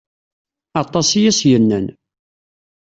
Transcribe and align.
Atas 0.81 1.09
i 1.19 1.21
as-yennan. 1.29 1.85